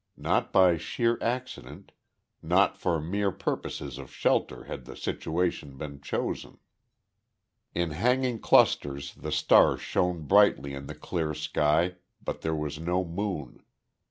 [0.17, 1.91] Not by sheer accident,
[2.41, 6.57] not for mere purposes of shelter had the situation been chosen.
[7.75, 13.05] In hanging clusters the stars shone brightly in the clear sky, but there was no
[13.05, 13.61] moon.